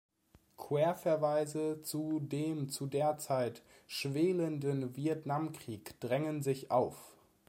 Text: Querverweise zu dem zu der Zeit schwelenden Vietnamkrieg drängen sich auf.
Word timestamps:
Querverweise 0.57 1.83
zu 1.83 2.19
dem 2.19 2.69
zu 2.69 2.87
der 2.87 3.19
Zeit 3.19 3.61
schwelenden 3.85 4.95
Vietnamkrieg 4.95 5.93
drängen 5.99 6.41
sich 6.41 6.71
auf. 6.71 7.15